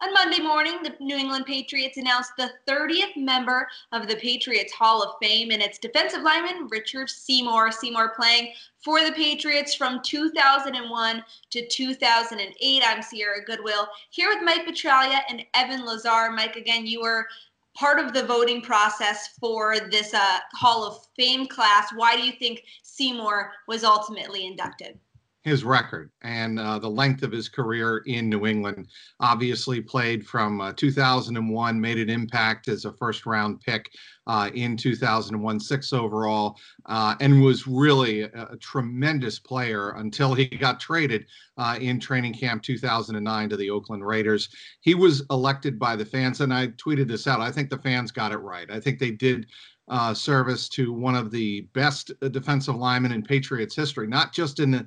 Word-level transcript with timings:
On 0.00 0.12
Monday 0.12 0.40
morning, 0.40 0.80
the 0.84 0.94
New 1.00 1.16
England 1.16 1.44
Patriots 1.44 1.96
announced 1.96 2.30
the 2.36 2.52
30th 2.68 3.16
member 3.16 3.68
of 3.90 4.06
the 4.06 4.14
Patriots 4.14 4.72
Hall 4.72 5.02
of 5.02 5.16
Fame, 5.20 5.50
and 5.50 5.60
it's 5.60 5.78
defensive 5.78 6.22
lineman 6.22 6.68
Richard 6.68 7.10
Seymour. 7.10 7.72
Seymour 7.72 8.14
playing 8.14 8.52
for 8.84 9.02
the 9.02 9.10
Patriots 9.10 9.74
from 9.74 10.00
2001 10.04 11.24
to 11.50 11.66
2008. 11.66 12.82
I'm 12.86 13.02
Sierra 13.02 13.44
Goodwill 13.44 13.88
here 14.10 14.28
with 14.28 14.44
Mike 14.44 14.66
Petraglia 14.66 15.18
and 15.28 15.44
Evan 15.54 15.84
Lazar. 15.84 16.30
Mike, 16.30 16.54
again, 16.54 16.86
you 16.86 17.00
were 17.00 17.26
part 17.74 17.98
of 17.98 18.12
the 18.12 18.24
voting 18.24 18.62
process 18.62 19.36
for 19.40 19.80
this 19.90 20.14
uh, 20.14 20.38
Hall 20.52 20.84
of 20.84 21.08
Fame 21.16 21.48
class. 21.48 21.90
Why 21.92 22.14
do 22.14 22.22
you 22.22 22.32
think 22.38 22.62
Seymour 22.82 23.50
was 23.66 23.82
ultimately 23.82 24.46
inducted? 24.46 24.96
His 25.44 25.64
record 25.64 26.10
and 26.22 26.58
uh, 26.58 26.78
the 26.78 26.88
length 26.88 27.22
of 27.22 27.32
his 27.32 27.48
career 27.48 27.98
in 28.06 28.28
New 28.28 28.46
England. 28.46 28.88
Obviously, 29.20 29.80
played 29.80 30.26
from 30.26 30.60
uh, 30.60 30.72
2001, 30.74 31.80
made 31.80 31.98
an 31.98 32.10
impact 32.10 32.68
as 32.68 32.84
a 32.84 32.92
first 32.92 33.24
round 33.24 33.60
pick 33.60 33.90
uh, 34.26 34.50
in 34.54 34.76
2001, 34.76 35.60
six 35.60 35.92
overall, 35.92 36.58
uh, 36.86 37.14
and 37.20 37.42
was 37.42 37.66
really 37.66 38.22
a, 38.22 38.48
a, 38.50 38.56
tremendous 38.58 39.38
player 39.38 39.90
until 39.96 40.34
he 40.34 40.46
got 40.46 40.80
traded 40.80 41.24
uh, 41.56 41.78
in 41.80 41.98
training 41.98 42.34
camp 42.34 42.62
2009 42.62 43.48
to 43.48 43.56
the 43.56 43.70
Oakland 43.70 44.06
Raiders. 44.06 44.48
He 44.80 44.94
was 44.94 45.24
elected 45.30 45.78
by 45.78 45.96
the 45.96 46.04
fans, 46.04 46.40
and 46.40 46.52
I 46.52 46.68
tweeted 46.68 47.08
this 47.08 47.26
out. 47.26 47.40
I 47.40 47.50
think 47.50 47.70
the 47.70 47.78
fans 47.78 48.10
got 48.10 48.32
it 48.32 48.38
right. 48.38 48.70
I 48.70 48.80
think 48.80 48.98
they 48.98 49.10
did. 49.10 49.46
Uh, 49.90 50.12
service 50.12 50.68
to 50.68 50.92
one 50.92 51.14
of 51.14 51.30
the 51.30 51.62
best 51.72 52.12
defensive 52.30 52.76
linemen 52.76 53.10
in 53.10 53.22
Patriots 53.22 53.74
history, 53.74 54.06
not 54.06 54.34
just 54.34 54.60
in 54.60 54.70
the 54.70 54.86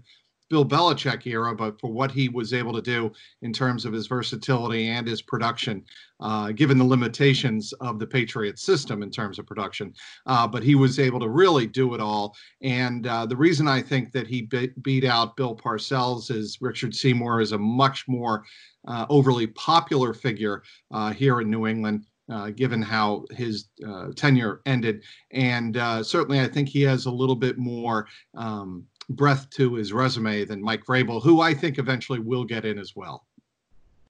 Bill 0.51 0.65
Belichick 0.65 1.25
era, 1.25 1.55
but 1.55 1.79
for 1.79 1.89
what 1.89 2.11
he 2.11 2.27
was 2.27 2.53
able 2.53 2.73
to 2.73 2.81
do 2.81 3.09
in 3.41 3.53
terms 3.53 3.85
of 3.85 3.93
his 3.93 4.05
versatility 4.05 4.89
and 4.89 5.07
his 5.07 5.21
production, 5.21 5.81
uh, 6.19 6.51
given 6.51 6.77
the 6.77 6.83
limitations 6.83 7.71
of 7.79 7.99
the 7.99 8.05
Patriots 8.05 8.61
system 8.61 9.01
in 9.01 9.09
terms 9.09 9.39
of 9.39 9.47
production. 9.47 9.93
Uh, 10.25 10.45
but 10.45 10.61
he 10.61 10.75
was 10.75 10.99
able 10.99 11.21
to 11.21 11.29
really 11.29 11.65
do 11.65 11.93
it 11.93 12.01
all. 12.01 12.35
And 12.61 13.07
uh, 13.07 13.25
the 13.25 13.37
reason 13.37 13.65
I 13.69 13.81
think 13.81 14.11
that 14.11 14.27
he 14.27 14.41
be- 14.41 14.73
beat 14.81 15.05
out 15.05 15.37
Bill 15.37 15.55
Parcells 15.55 16.29
is 16.29 16.57
Richard 16.59 16.93
Seymour 16.93 17.39
is 17.39 17.53
a 17.53 17.57
much 17.57 18.05
more 18.09 18.43
uh, 18.87 19.05
overly 19.07 19.47
popular 19.47 20.13
figure 20.13 20.63
uh, 20.91 21.13
here 21.13 21.39
in 21.39 21.49
New 21.49 21.65
England. 21.65 22.05
Uh, 22.29 22.49
given 22.49 22.81
how 22.81 23.25
his 23.31 23.67
uh, 23.85 24.07
tenure 24.15 24.61
ended. 24.65 25.03
And 25.31 25.75
uh, 25.75 26.01
certainly, 26.01 26.39
I 26.39 26.47
think 26.47 26.69
he 26.69 26.81
has 26.83 27.05
a 27.05 27.11
little 27.11 27.35
bit 27.35 27.57
more 27.57 28.07
um, 28.35 28.85
breadth 29.09 29.49
to 29.51 29.75
his 29.75 29.93
resume 29.93 30.45
than 30.45 30.61
Mike 30.61 30.85
Vrabel, 30.85 31.21
who 31.21 31.41
I 31.41 31.53
think 31.53 31.77
eventually 31.77 32.19
will 32.19 32.43
get 32.43 32.65
in 32.65 32.77
as 32.77 32.95
well. 32.95 33.25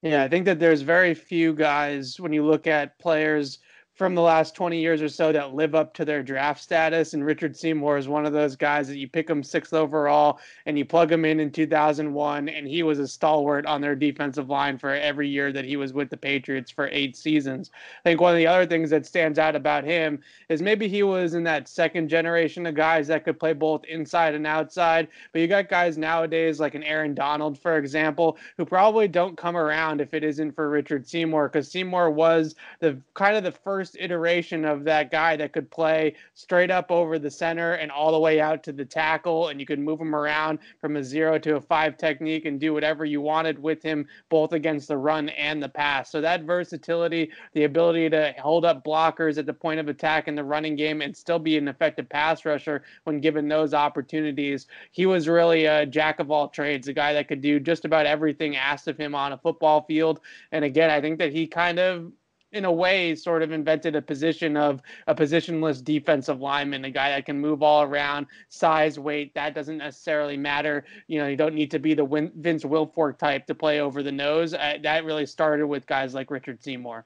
Yeah, 0.02 0.24
I 0.24 0.28
think 0.28 0.44
that 0.46 0.58
there's 0.58 0.82
very 0.82 1.14
few 1.14 1.54
guys 1.54 2.18
when 2.18 2.32
you 2.32 2.44
look 2.44 2.66
at 2.66 2.98
players 2.98 3.58
from 3.94 4.14
the 4.14 4.22
last 4.22 4.54
20 4.54 4.80
years 4.80 5.02
or 5.02 5.08
so 5.08 5.32
that 5.32 5.54
live 5.54 5.74
up 5.74 5.92
to 5.94 6.04
their 6.04 6.22
draft 6.22 6.62
status. 6.62 7.12
And 7.12 7.24
Richard 7.24 7.56
Seymour 7.56 7.98
is 7.98 8.08
one 8.08 8.24
of 8.24 8.32
those 8.32 8.56
guys 8.56 8.88
that 8.88 8.96
you 8.96 9.06
pick 9.06 9.28
him 9.28 9.42
sixth 9.42 9.74
overall 9.74 10.40
and 10.64 10.78
you 10.78 10.84
plug 10.84 11.12
him 11.12 11.24
in 11.24 11.40
in 11.40 11.50
2001, 11.50 12.48
and 12.48 12.66
he 12.66 12.82
was 12.82 12.98
a 12.98 13.06
stalwart 13.06 13.66
on 13.66 13.80
their 13.80 13.94
defensive 13.94 14.48
line 14.48 14.78
for 14.78 14.90
every 14.90 15.28
year 15.28 15.52
that 15.52 15.66
he 15.66 15.76
was 15.76 15.92
with 15.92 16.08
the 16.08 16.16
Patriots 16.16 16.70
for 16.70 16.88
eight 16.90 17.16
seasons. 17.16 17.70
I 18.04 18.08
think 18.08 18.20
one 18.20 18.32
of 18.32 18.38
the 18.38 18.46
other 18.46 18.66
things 18.66 18.90
that 18.90 19.06
stands 19.06 19.38
out 19.38 19.54
about 19.54 19.84
him 19.84 20.20
is 20.48 20.62
maybe 20.62 20.88
he 20.88 21.02
was 21.02 21.34
in 21.34 21.44
that 21.44 21.68
second 21.68 22.08
generation 22.08 22.66
of 22.66 22.74
guys 22.74 23.08
that 23.08 23.24
could 23.24 23.38
play 23.38 23.52
both 23.52 23.84
inside 23.84 24.34
and 24.34 24.46
outside. 24.46 25.08
But 25.32 25.40
you 25.40 25.48
got 25.48 25.68
guys 25.68 25.98
nowadays 25.98 26.60
like 26.60 26.74
an 26.74 26.82
Aaron 26.82 27.14
Donald, 27.14 27.58
for 27.58 27.76
example, 27.76 28.38
who 28.56 28.64
probably 28.64 29.06
don't 29.06 29.36
come 29.36 29.56
around 29.56 30.00
if 30.00 30.14
it 30.14 30.24
isn't 30.24 30.54
for 30.54 30.70
Richard 30.70 31.06
Seymour, 31.06 31.48
because 31.48 31.70
Seymour 31.70 32.10
was 32.10 32.54
the 32.80 32.98
kind 33.14 33.36
of 33.36 33.44
the 33.44 33.52
first 33.52 33.81
first 33.82 33.96
iteration 33.98 34.64
of 34.64 34.84
that 34.84 35.10
guy 35.10 35.34
that 35.34 35.52
could 35.52 35.68
play 35.68 36.14
straight 36.34 36.70
up 36.70 36.92
over 36.92 37.18
the 37.18 37.28
center 37.28 37.72
and 37.72 37.90
all 37.90 38.12
the 38.12 38.18
way 38.20 38.40
out 38.40 38.62
to 38.62 38.70
the 38.70 38.84
tackle, 38.84 39.48
and 39.48 39.58
you 39.58 39.66
could 39.66 39.80
move 39.80 40.00
him 40.00 40.14
around 40.14 40.60
from 40.80 40.94
a 40.94 41.02
zero 41.02 41.36
to 41.36 41.56
a 41.56 41.60
five 41.60 41.96
technique 41.96 42.44
and 42.44 42.60
do 42.60 42.72
whatever 42.72 43.04
you 43.04 43.20
wanted 43.20 43.58
with 43.58 43.82
him, 43.82 44.06
both 44.28 44.52
against 44.52 44.86
the 44.86 44.96
run 44.96 45.30
and 45.30 45.60
the 45.60 45.68
pass. 45.68 46.12
So 46.12 46.20
that 46.20 46.44
versatility, 46.44 47.32
the 47.54 47.64
ability 47.64 48.08
to 48.10 48.32
hold 48.38 48.64
up 48.64 48.84
blockers 48.84 49.36
at 49.36 49.46
the 49.46 49.52
point 49.52 49.80
of 49.80 49.88
attack 49.88 50.28
in 50.28 50.36
the 50.36 50.44
running 50.44 50.76
game 50.76 51.02
and 51.02 51.16
still 51.16 51.40
be 51.40 51.58
an 51.58 51.66
effective 51.66 52.08
pass 52.08 52.44
rusher 52.44 52.84
when 53.02 53.20
given 53.20 53.48
those 53.48 53.74
opportunities, 53.74 54.68
he 54.92 55.06
was 55.06 55.26
really 55.26 55.64
a 55.64 55.84
jack 55.86 56.20
of 56.20 56.30
all 56.30 56.46
trades, 56.46 56.86
a 56.86 56.92
guy 56.92 57.12
that 57.14 57.26
could 57.26 57.40
do 57.40 57.58
just 57.58 57.84
about 57.84 58.06
everything 58.06 58.54
asked 58.54 58.86
of 58.86 58.96
him 58.96 59.16
on 59.16 59.32
a 59.32 59.38
football 59.38 59.82
field. 59.82 60.20
And 60.52 60.64
again, 60.64 60.88
I 60.88 61.00
think 61.00 61.18
that 61.18 61.32
he 61.32 61.48
kind 61.48 61.80
of 61.80 62.12
in 62.52 62.64
a 62.64 62.72
way, 62.72 63.14
sort 63.14 63.42
of 63.42 63.52
invented 63.52 63.96
a 63.96 64.02
position 64.02 64.56
of 64.56 64.82
a 65.06 65.14
positionless 65.14 65.82
defensive 65.82 66.40
lineman, 66.40 66.84
a 66.84 66.90
guy 66.90 67.10
that 67.10 67.26
can 67.26 67.40
move 67.40 67.62
all 67.62 67.82
around, 67.82 68.26
size, 68.48 68.98
weight. 68.98 69.34
That 69.34 69.54
doesn't 69.54 69.78
necessarily 69.78 70.36
matter. 70.36 70.84
You 71.06 71.20
know, 71.20 71.26
you 71.28 71.36
don't 71.36 71.54
need 71.54 71.70
to 71.70 71.78
be 71.78 71.94
the 71.94 72.30
Vince 72.36 72.64
Wilfork 72.64 73.18
type 73.18 73.46
to 73.46 73.54
play 73.54 73.80
over 73.80 74.02
the 74.02 74.12
nose. 74.12 74.54
Uh, 74.54 74.78
that 74.82 75.04
really 75.04 75.26
started 75.26 75.66
with 75.66 75.86
guys 75.86 76.14
like 76.14 76.30
Richard 76.30 76.62
Seymour. 76.62 77.04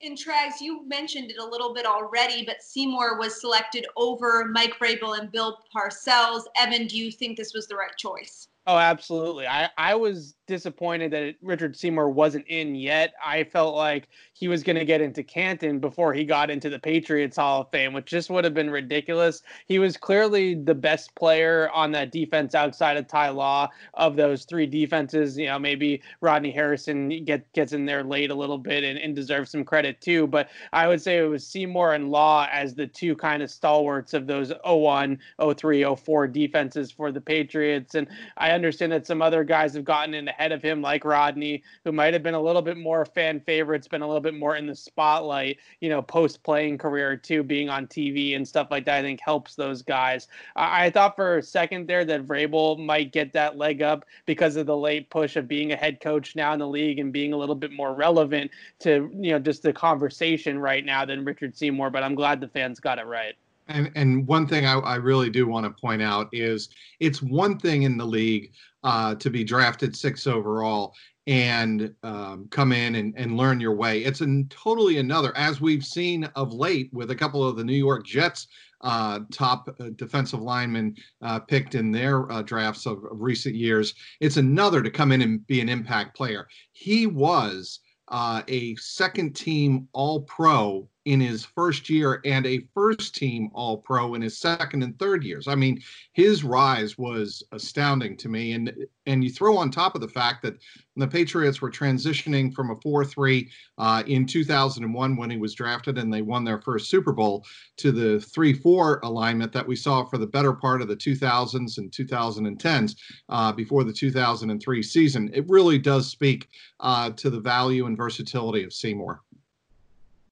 In 0.00 0.14
Trags, 0.14 0.60
you 0.60 0.86
mentioned 0.86 1.30
it 1.30 1.38
a 1.38 1.44
little 1.44 1.72
bit 1.72 1.86
already, 1.86 2.44
but 2.44 2.62
Seymour 2.62 3.18
was 3.18 3.40
selected 3.40 3.86
over 3.96 4.44
Mike 4.44 4.74
Vrabel 4.78 5.18
and 5.18 5.32
Bill 5.32 5.58
Parcells. 5.74 6.42
Evan, 6.56 6.86
do 6.86 6.98
you 6.98 7.10
think 7.10 7.36
this 7.36 7.54
was 7.54 7.66
the 7.66 7.76
right 7.76 7.96
choice? 7.96 8.48
Oh, 8.68 8.78
absolutely. 8.78 9.46
I, 9.46 9.68
I 9.78 9.94
was 9.94 10.34
disappointed 10.48 11.12
that 11.12 11.36
Richard 11.40 11.76
Seymour 11.76 12.10
wasn't 12.10 12.46
in 12.48 12.74
yet. 12.74 13.14
I 13.24 13.44
felt 13.44 13.76
like 13.76 14.08
he 14.32 14.48
was 14.48 14.64
going 14.64 14.76
to 14.76 14.84
get 14.84 15.00
into 15.00 15.22
Canton 15.22 15.78
before 15.78 16.12
he 16.12 16.24
got 16.24 16.50
into 16.50 16.68
the 16.68 16.78
Patriots 16.80 17.36
Hall 17.36 17.60
of 17.60 17.70
Fame, 17.70 17.92
which 17.92 18.06
just 18.06 18.28
would 18.28 18.42
have 18.44 18.54
been 18.54 18.70
ridiculous. 18.70 19.42
He 19.66 19.78
was 19.78 19.96
clearly 19.96 20.54
the 20.54 20.74
best 20.74 21.14
player 21.14 21.70
on 21.72 21.92
that 21.92 22.10
defense 22.10 22.56
outside 22.56 22.96
of 22.96 23.06
Ty 23.06 23.28
Law 23.30 23.68
of 23.94 24.16
those 24.16 24.44
three 24.44 24.66
defenses. 24.66 25.38
You 25.38 25.46
know, 25.46 25.60
maybe 25.60 26.02
Rodney 26.20 26.50
Harrison 26.50 27.24
get, 27.24 27.50
gets 27.52 27.72
in 27.72 27.86
there 27.86 28.02
late 28.02 28.32
a 28.32 28.34
little 28.34 28.58
bit 28.58 28.82
and, 28.82 28.98
and 28.98 29.14
deserves 29.14 29.52
some 29.52 29.64
credit 29.64 30.00
too. 30.00 30.26
But 30.26 30.48
I 30.72 30.88
would 30.88 31.00
say 31.00 31.18
it 31.18 31.28
was 31.28 31.46
Seymour 31.46 31.94
and 31.94 32.10
Law 32.10 32.48
as 32.50 32.74
the 32.74 32.88
two 32.88 33.14
kind 33.14 33.44
of 33.44 33.50
stalwarts 33.50 34.12
of 34.12 34.26
those 34.26 34.52
01, 34.64 35.20
03, 35.56 35.94
04 35.94 36.26
defenses 36.26 36.90
for 36.90 37.12
the 37.12 37.20
Patriots. 37.20 37.94
And 37.94 38.08
I 38.36 38.55
understand 38.56 38.90
that 38.90 39.06
some 39.06 39.22
other 39.22 39.44
guys 39.44 39.74
have 39.74 39.84
gotten 39.84 40.14
in 40.14 40.26
ahead 40.26 40.50
of 40.50 40.60
him, 40.60 40.82
like 40.82 41.04
Rodney, 41.04 41.62
who 41.84 41.92
might 41.92 42.12
have 42.12 42.22
been 42.24 42.34
a 42.34 42.42
little 42.42 42.62
bit 42.62 42.76
more 42.76 43.04
fan 43.04 43.38
favorites, 43.38 43.86
been 43.86 44.02
a 44.02 44.06
little 44.06 44.20
bit 44.20 44.34
more 44.34 44.56
in 44.56 44.66
the 44.66 44.74
spotlight, 44.74 45.58
you 45.80 45.88
know, 45.88 46.02
post 46.02 46.42
playing 46.42 46.78
career 46.78 47.16
too, 47.16 47.44
being 47.44 47.68
on 47.68 47.86
TV 47.86 48.34
and 48.34 48.46
stuff 48.46 48.68
like 48.70 48.84
that. 48.86 48.96
I 48.98 49.02
think 49.02 49.20
helps 49.20 49.54
those 49.54 49.82
guys. 49.82 50.26
I, 50.56 50.86
I 50.86 50.90
thought 50.90 51.14
for 51.14 51.38
a 51.38 51.42
second 51.42 51.86
there 51.86 52.04
that 52.04 52.26
Vrabel 52.26 52.84
might 52.84 53.12
get 53.12 53.32
that 53.34 53.56
leg 53.56 53.82
up 53.82 54.04
because 54.24 54.56
of 54.56 54.66
the 54.66 54.76
late 54.76 55.08
push 55.10 55.36
of 55.36 55.46
being 55.46 55.72
a 55.72 55.76
head 55.76 56.00
coach 56.00 56.34
now 56.34 56.52
in 56.52 56.58
the 56.58 56.68
league 56.68 56.98
and 56.98 57.12
being 57.12 57.32
a 57.32 57.36
little 57.36 57.54
bit 57.54 57.72
more 57.72 57.94
relevant 57.94 58.50
to 58.80 59.10
you 59.14 59.30
know 59.30 59.38
just 59.38 59.62
the 59.62 59.72
conversation 59.72 60.58
right 60.58 60.84
now 60.84 61.04
than 61.04 61.24
Richard 61.24 61.56
Seymour. 61.56 61.90
But 61.90 62.02
I'm 62.02 62.14
glad 62.14 62.40
the 62.40 62.48
fans 62.48 62.80
got 62.80 62.98
it 62.98 63.06
right. 63.06 63.36
And 63.68 63.90
and 63.94 64.26
one 64.26 64.46
thing 64.46 64.66
I, 64.66 64.74
I 64.78 64.96
really 64.96 65.30
do 65.30 65.46
want 65.46 65.64
to 65.64 65.80
point 65.80 66.02
out 66.02 66.28
is 66.32 66.68
it's 67.00 67.22
one 67.22 67.58
thing 67.58 67.82
in 67.82 67.96
the 67.96 68.04
league 68.04 68.52
uh, 68.84 69.16
to 69.16 69.30
be 69.30 69.44
drafted 69.44 69.96
six 69.96 70.26
overall 70.26 70.94
and 71.26 71.92
um, 72.04 72.46
come 72.50 72.72
in 72.72 72.94
and, 72.94 73.12
and 73.16 73.36
learn 73.36 73.58
your 73.58 73.74
way. 73.74 74.04
It's 74.04 74.20
a 74.20 74.44
totally 74.48 74.98
another, 74.98 75.36
as 75.36 75.60
we've 75.60 75.84
seen 75.84 76.24
of 76.36 76.52
late 76.52 76.88
with 76.92 77.10
a 77.10 77.16
couple 77.16 77.46
of 77.46 77.56
the 77.56 77.64
New 77.64 77.74
York 77.74 78.06
Jets 78.06 78.46
uh, 78.82 79.20
top 79.32 79.68
uh, 79.80 79.88
defensive 79.96 80.40
linemen 80.40 80.94
uh, 81.22 81.40
picked 81.40 81.74
in 81.74 81.90
their 81.90 82.30
uh, 82.30 82.42
drafts 82.42 82.86
of, 82.86 82.98
of, 82.98 83.20
recent 83.20 83.54
years. 83.54 83.94
It's 84.20 84.36
another 84.36 84.82
to 84.82 84.90
come 84.90 85.12
in 85.12 85.22
and 85.22 85.44
be 85.46 85.60
an 85.60 85.68
impact 85.68 86.16
player. 86.16 86.46
He 86.72 87.06
was 87.06 87.80
uh, 88.08 88.42
a 88.46 88.76
second 88.76 89.34
team 89.34 89.88
All 89.92 90.22
Pro 90.22 90.88
in 91.06 91.20
his 91.20 91.44
first 91.44 91.88
year 91.88 92.20
and 92.24 92.44
a 92.46 92.66
first 92.74 93.14
team 93.14 93.48
All 93.54 93.78
Pro 93.78 94.14
in 94.14 94.22
his 94.22 94.38
second 94.38 94.82
and 94.82 94.98
third 94.98 95.22
years. 95.22 95.46
I 95.46 95.54
mean, 95.54 95.80
his 96.12 96.42
rise 96.42 96.98
was 96.98 97.44
astounding 97.52 98.16
to 98.18 98.28
me. 98.28 98.52
And 98.52 98.74
and 99.06 99.22
you 99.22 99.30
throw 99.30 99.56
on 99.56 99.70
top 99.70 99.94
of 99.94 100.00
the 100.00 100.08
fact 100.08 100.42
that 100.42 100.56
the 100.96 101.06
Patriots 101.06 101.62
were 101.62 101.70
transitioning 101.70 102.52
from 102.52 102.70
a 102.70 102.80
4 102.82 103.04
3 103.04 103.48
uh, 103.78 104.02
in 104.08 104.26
2001 104.26 105.16
when 105.16 105.30
he 105.30 105.36
was 105.36 105.54
drafted 105.54 105.96
and 105.96 106.12
they 106.12 106.22
won 106.22 106.42
their 106.42 106.60
first 106.60 106.90
Super 106.90 107.12
Bowl 107.12 107.46
to 107.76 107.92
the 107.92 108.20
3 108.20 108.52
4 108.52 109.00
alignment 109.04 109.52
that 109.52 109.66
we 109.66 109.76
saw 109.76 110.04
for 110.04 110.18
the 110.18 110.26
better 110.26 110.52
part 110.52 110.82
of 110.82 110.88
the 110.88 110.96
2000s 110.96 111.78
and 111.78 111.92
2010s 111.92 112.96
uh, 113.28 113.52
before 113.52 113.84
the 113.84 113.92
2003 113.92 114.82
season. 114.82 115.30
It 115.32 115.44
really 115.48 115.78
does 115.78 116.10
speak 116.10 116.48
uh, 116.80 117.10
to 117.10 117.30
the 117.30 117.40
value 117.40 117.86
and 117.86 117.96
versatility 117.96 118.64
of 118.64 118.72
Seymour. 118.72 119.22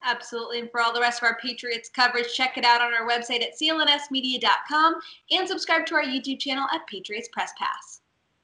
Absolutely. 0.04 0.60
And 0.60 0.70
for 0.70 0.80
all 0.80 0.92
the 0.92 1.00
rest 1.00 1.22
of 1.22 1.26
our 1.26 1.38
Patriots 1.40 1.88
coverage, 1.88 2.32
check 2.34 2.58
it 2.58 2.64
out 2.64 2.82
on 2.82 2.92
our 2.92 3.08
website 3.08 3.42
at 3.42 3.58
clnsmedia.com 3.60 4.94
and 5.30 5.48
subscribe 5.48 5.86
to 5.86 5.94
our 5.94 6.04
YouTube 6.04 6.38
channel 6.38 6.66
at 6.72 6.86
Patriots 6.86 7.28
Press 7.32 7.52
Pass. 7.58 8.00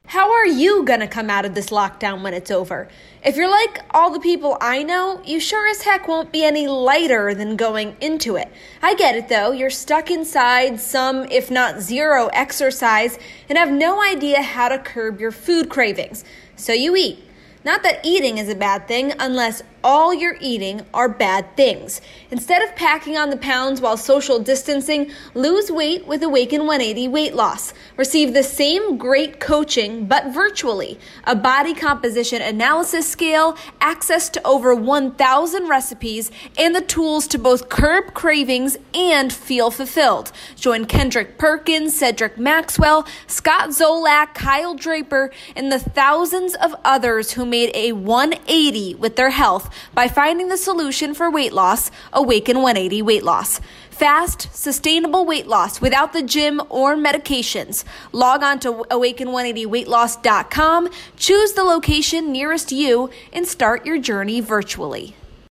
How 0.07 0.33
are 0.33 0.47
you 0.47 0.83
going 0.85 1.01
to 1.01 1.07
come 1.07 1.29
out 1.29 1.45
of 1.45 1.55
this 1.55 1.69
lockdown 1.69 2.23
when 2.23 2.33
it's 2.33 2.51
over? 2.51 2.89
If 3.23 3.37
you're 3.37 3.51
like 3.51 3.81
all 3.91 4.11
the 4.11 4.19
people 4.19 4.57
I 4.61 4.83
know, 4.83 5.23
you 5.25 5.39
sure 5.39 5.69
as 5.69 5.83
heck 5.83 6.09
won't 6.09 6.33
be 6.33 6.43
any 6.43 6.67
lighter 6.67 7.35
than 7.35 7.55
going 7.55 7.95
into 8.01 8.37
it. 8.37 8.51
I 8.83 8.95
get 8.95 9.15
it 9.15 9.29
though, 9.29 9.53
you're 9.53 9.71
stuck 9.71 10.11
inside, 10.11 10.81
some, 10.81 11.25
if 11.31 11.51
not 11.51 11.81
zero, 11.81 12.29
exercise, 12.33 13.19
and 13.49 13.59
have 13.59 13.71
no 13.71 14.03
idea 14.03 14.43
how 14.43 14.71
to 14.71 14.79
curb 14.79 15.21
your 15.21 15.31
food 15.31 15.69
cravings. 15.69 16.25
So 16.57 16.73
you 16.73 16.97
eat. 16.97 17.23
Not 17.63 17.83
that 17.83 18.01
eating 18.05 18.39
is 18.39 18.49
a 18.49 18.55
bad 18.55 18.89
thing 18.89 19.13
unless 19.19 19.63
all 19.83 20.13
you're 20.13 20.37
eating 20.41 20.83
are 20.93 21.09
bad 21.09 21.57
things. 21.57 22.01
Instead 22.31 22.63
of 22.63 22.77
packing 22.77 23.17
on 23.17 23.31
the 23.31 23.37
pounds 23.37 23.81
while 23.81 23.97
social 23.97 24.39
distancing, 24.39 25.11
lose 25.35 25.71
weight 25.71 26.07
with 26.07 26.23
Awaken 26.23 26.61
180 26.63 27.09
weight 27.09 27.35
loss. 27.35 27.73
Receive 27.97 28.35
the 28.35 28.43
same 28.43 28.99
great 28.99 29.41
coaching, 29.41 30.07
but 30.07 30.33
virtually. 30.33 30.99
A 31.25 31.35
body 31.35 31.75
composition 31.75 32.43
analysis 32.43 33.09
scale, 33.09 33.57
access 33.81 34.29
to 34.31 34.47
over 34.47 34.75
1,000 34.75 35.69
recipes, 35.69 36.31
and 36.59 36.75
the 36.75 36.81
tools 36.83 37.27
to 37.29 37.39
both 37.39 37.69
curb 37.69 38.15
cravings 38.15 38.77
and 38.95 39.33
feel 39.33 39.71
fulfilled. 39.71 40.33
Join 40.57 40.85
Kendrick 40.85 41.39
Perkins, 41.39 41.99
Cedric 41.99 42.39
Maxwell, 42.39 43.07
Scott 43.27 43.71
Zolak, 43.71 44.35
Kyle 44.35 44.75
Draper, 44.75 45.31
and 45.57 45.73
the 45.73 45.79
thousands 45.79 46.55
of 46.55 46.75
others 46.85 47.33
who 47.33 47.47
made 47.51 47.71
a 47.75 47.93
180 47.93 48.95
with 48.95 49.17
their 49.17 49.31
health 49.31 49.69
by 49.93 50.09
finding 50.09 50.49
the 50.49 50.57
solution 50.57 51.13
for 51.13 51.31
weight 51.31 51.53
loss, 51.53 51.91
Awaken 52.13 52.63
180 52.63 53.03
Weight 53.03 53.25
Loss. 53.25 53.61
Fast, 53.91 54.49
sustainable 54.55 55.27
weight 55.27 55.47
loss 55.47 55.83
without 55.83 56.15
the 56.15 56.23
gym 56.23 56.63
or 56.71 56.97
medications. 56.97 57.85
Log 58.13 58.43
on 58.43 58.59
to 58.61 58.73
awaken180weightloss.com, 58.91 60.89
choose 61.17 61.53
the 61.53 61.65
location 61.65 62.33
nearest 62.33 62.73
you, 62.73 63.11
and 63.31 63.47
start 63.47 63.85
your 63.85 63.99
journey 63.99 64.41
virtually. 64.41 65.15